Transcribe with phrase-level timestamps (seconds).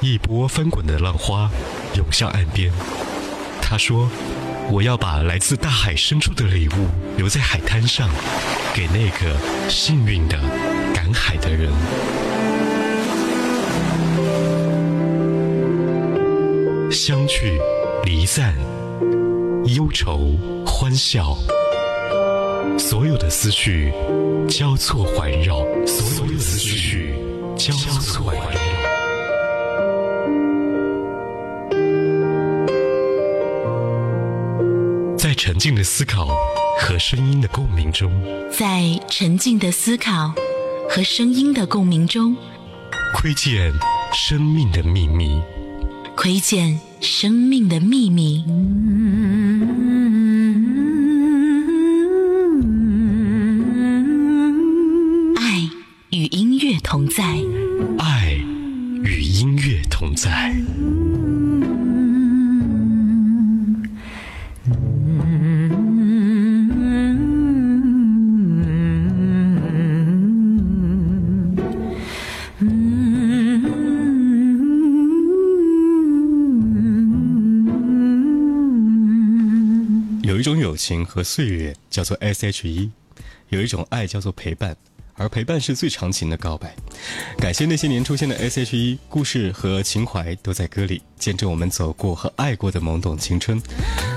[0.00, 1.50] 一波翻滚的浪花
[1.94, 2.72] 涌向岸边。
[3.60, 4.08] 他说
[4.72, 8.08] ：“我要把来自大海深处的礼物留在海滩上，
[8.74, 9.36] 给那个
[9.68, 10.38] 幸运的
[10.94, 11.70] 赶海的人。”
[16.90, 17.60] 相聚，
[18.04, 18.54] 离散，
[19.66, 20.36] 忧愁，
[20.66, 21.36] 欢笑，
[22.78, 23.92] 所有的思绪
[24.48, 27.14] 交错环绕，所有的思绪
[27.56, 28.79] 交错环绕。
[35.60, 36.26] 静的思考
[36.80, 38.10] 和声音的共鸣中，
[38.50, 40.32] 在沉静的思考
[40.88, 42.34] 和声音的共鸣中，
[43.14, 43.70] 窥见
[44.14, 45.38] 生命的秘密。
[46.16, 48.42] 窥见生命的秘密。
[55.36, 55.68] 爱
[56.08, 57.22] 与音乐同在。
[57.98, 58.32] 爱
[59.04, 60.54] 与音乐同在。
[80.30, 82.88] 有一种友情和岁月叫做 S.H.E，
[83.48, 84.76] 有一种爱叫做陪伴，
[85.14, 86.72] 而陪伴是最长情的告白。
[87.38, 93.60] 感谢那些年出现的 S.H.E，故事和情怀都在歌里，见证我们走过和爱过的懵懂青春。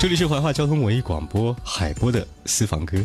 [0.00, 2.96] 这里是怀化交通文艺广播海波的私房歌。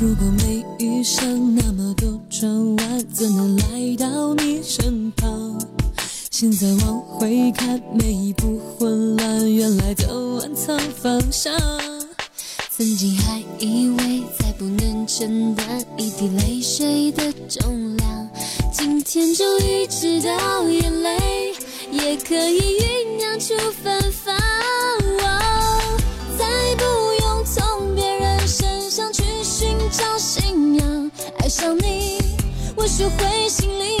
[0.00, 5.69] 如果没遇上那么多转弯，怎能来到你身旁？
[6.40, 11.52] 现在往回看，每一步混乱，原来都暗藏方向。
[12.70, 18.30] 曾经还以为再不能承担一滴泪水的重量，
[18.72, 21.52] 今天终于知道，眼泪
[21.92, 24.34] 也可以酝酿出芬芳。
[26.38, 26.84] 再不
[27.20, 32.16] 用从别人身上去寻找信仰，爱上你，
[32.76, 33.99] 我学会心里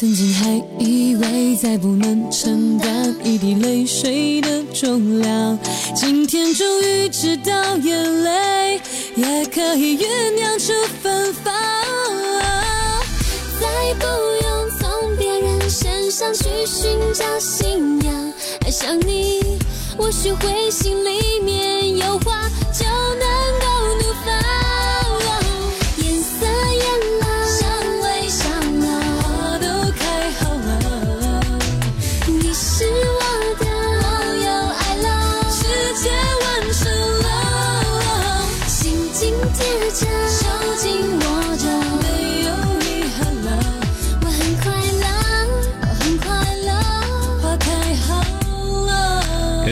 [0.00, 5.58] 曾经还以为再不能承担一滴泪水的重量，
[5.94, 8.80] 今天终于知道，眼泪
[9.14, 10.72] 也可以酝酿出
[11.02, 11.52] 芬芳。
[13.60, 14.06] 再不
[14.42, 18.32] 用从别人身上去寻找信仰。
[18.62, 19.58] 爱上你，
[19.98, 22.48] 我学会心里面有话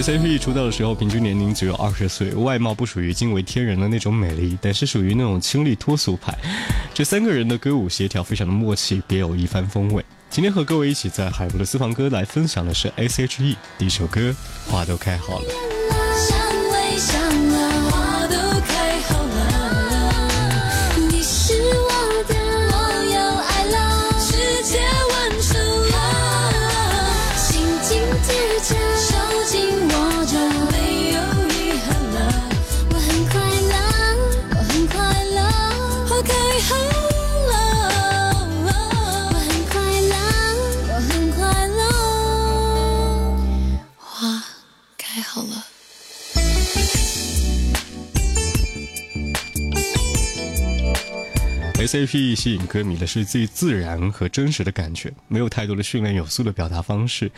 [0.08, 6.34] S.H.E 出道的时候，平均年龄只有二十岁，外貌不属于惊为天人的那种美丽，但是属于那种清丽脱俗派。
[6.94, 10.02] 这三个人的歌舞协调非常的默契，别有一番风味。
[10.30, 14.30] 今天和各位一起在海博的私房歌来分享的是 S.H.E 第一首歌
[14.70, 15.44] 《花都开好了》。
[51.78, 57.30] S.H.E 吸引歌迷的是最自然和真实的感觉，没有太多的训练有素的表达方式，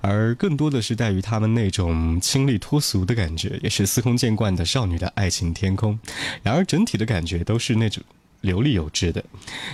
[0.00, 5.98] 而更多的是在于他们那种清丽脱俗的感觉，也是司空见惯的少女的爱情天空。
[6.44, 8.00] 然而整体的感觉都是那种
[8.40, 9.22] 流利有致的。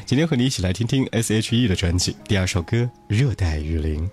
[0.06, 4.08] 今天和你一起来听听 S.H.E 的专辑第二首歌《热带雨林》。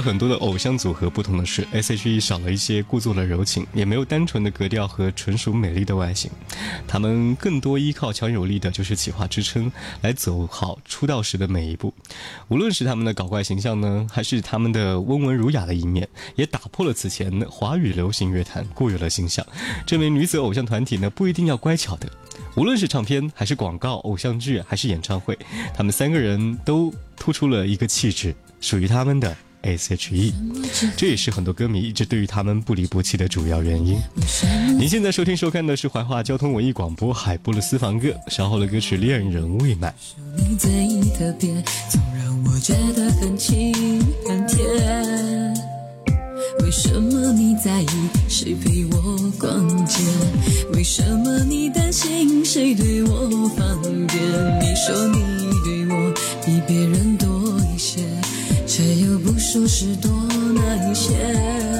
[0.00, 6.30] 很多的偶像组合不同的是，S.H.E 少了一些故作的柔情，也没有单纯的格调和纯属美丽的外形，
[6.86, 9.70] 他们更多依靠强有力的就是企划支撑，
[10.02, 11.92] 来走好出道时的每一步。
[12.48, 19.44] 无论是他们的搞怪形象呢，还是他们的温文儒雅的一面，也打破了此前华语流行乐坛固有的形象，
[19.86, 22.10] 证明女子偶像团体呢不一定要乖巧的。
[22.56, 25.38] 无论是唱片还是广告、偶像剧还是演唱会，
[25.74, 30.32] 他们三个人都突出了一个气质，属于他们的 S.H.E。
[30.96, 33.98] 这也是很多歌迷一直对于他们不离不弃的主要原因。
[34.78, 39.92] 您现在收听收看的是怀化交通文艺广播海波的私房歌，稍后的歌曲《恋人未满》。
[40.36, 40.70] 你最
[41.18, 44.60] 特别，总让我觉得很亲很甜。
[46.62, 47.86] 为什么你在意
[48.28, 49.98] 谁陪我逛街？
[50.72, 54.20] 为什么你担心谁对我放电？
[54.60, 55.39] 你说你
[59.52, 60.08] 说是多
[60.54, 61.79] 那一些。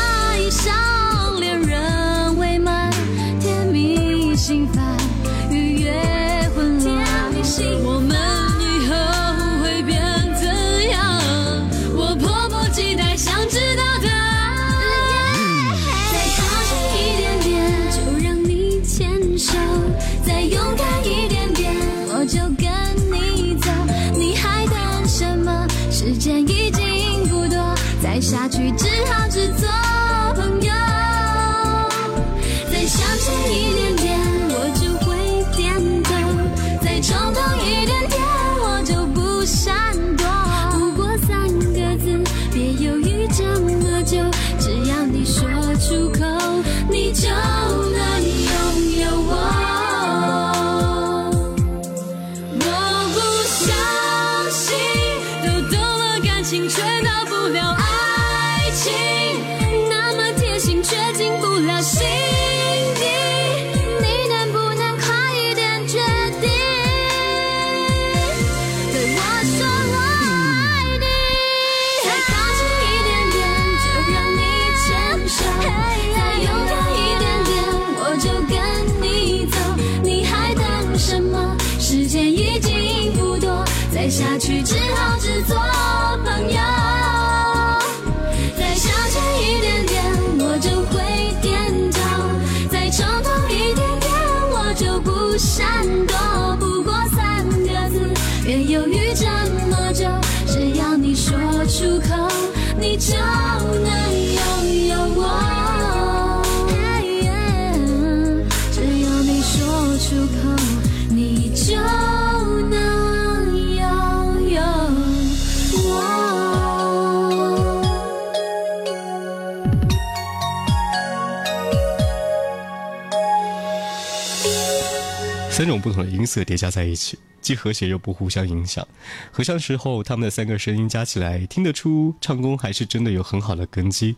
[125.81, 128.87] 不同的音色叠加在一起，既和谐又不互相影响。
[129.31, 134.15] 合唱时候，他们的三个声音加起来，听得出唱功还是真的有很好的根基。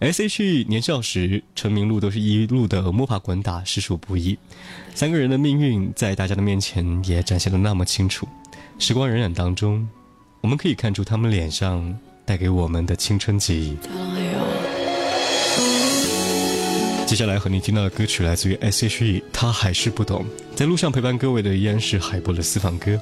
[0.00, 4.38] S.H.E 年少时成名路都是一路的摸爬滚打，实属不易。
[4.94, 8.26] 三个人的命运在大家的面前也展现得那么清楚。
[8.78, 9.86] 时光荏苒当中，
[10.40, 13.76] 我们可以看出他们脸上带给我们的青春记忆。
[17.10, 20.24] 接下来和你听到的歌曲来自于 S.H.E，他还是不懂。
[20.54, 22.96] 在路上陪伴各位的依然是海波的私房歌。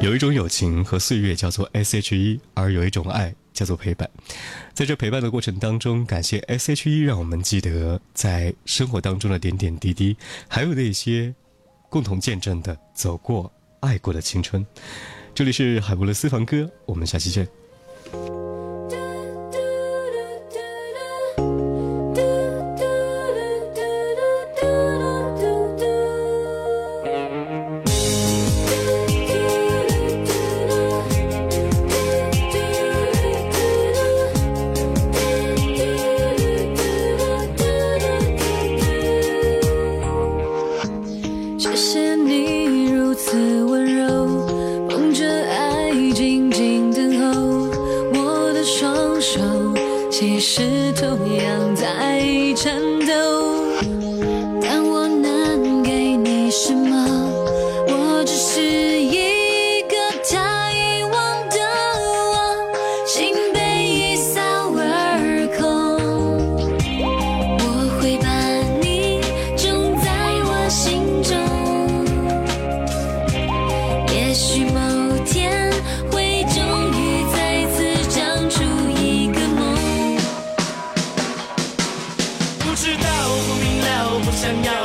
[0.00, 4.08] 有一种友情和岁月叫做 S.H.E，而有一种爱叫做陪伴。
[4.72, 11.34] 在这陪伴的过程当中，感谢 S.H.E，让我们记得在生活当中的点点滴滴，还有那些
[11.90, 14.64] 共同见证的走过、爱过的青春。
[15.34, 17.57] 这里是海博的私房歌，我们下期见。
[84.48, 84.77] 想要。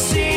[0.00, 0.29] see